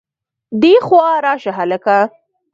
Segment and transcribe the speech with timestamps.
[0.61, 1.97] دېخوا راشه هلکه